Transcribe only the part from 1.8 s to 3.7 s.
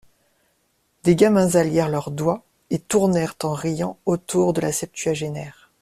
leurs doigts et tournèrent en